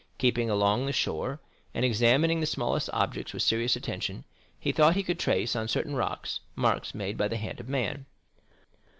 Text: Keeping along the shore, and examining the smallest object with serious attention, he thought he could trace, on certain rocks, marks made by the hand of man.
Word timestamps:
Keeping 0.17 0.49
along 0.49 0.87
the 0.87 0.91
shore, 0.93 1.39
and 1.75 1.85
examining 1.85 2.39
the 2.39 2.47
smallest 2.47 2.89
object 2.91 3.35
with 3.35 3.43
serious 3.43 3.75
attention, 3.75 4.23
he 4.59 4.71
thought 4.71 4.95
he 4.95 5.03
could 5.03 5.19
trace, 5.19 5.55
on 5.55 5.67
certain 5.67 5.93
rocks, 5.93 6.39
marks 6.55 6.95
made 6.95 7.17
by 7.19 7.27
the 7.27 7.37
hand 7.37 7.59
of 7.59 7.69
man. 7.69 8.07